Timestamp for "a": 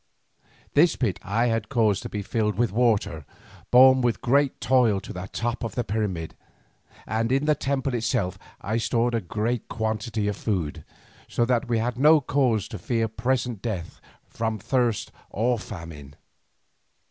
9.13-9.21